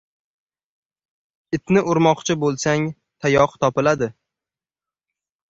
•Itni 1.57 1.83
urmoqchi 1.91 2.37
bo‘lsang, 2.45 2.89
tayoq 3.27 3.55
topiladi. 3.67 4.11